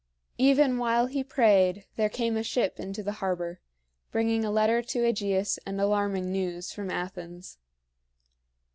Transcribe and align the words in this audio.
Even 0.39 0.79
while 0.79 1.05
he 1.05 1.23
prayed 1.23 1.85
there 1.95 2.09
came 2.09 2.35
a 2.35 2.41
ship 2.41 2.79
into 2.79 3.03
the 3.03 3.11
harbor, 3.21 3.59
bringing 4.11 4.43
a 4.43 4.49
letter 4.49 4.81
to 4.81 5.03
AEgeus 5.03 5.59
and 5.63 5.79
alarming 5.79 6.31
news 6.31 6.71
from 6.71 6.89
Athens. 6.89 7.59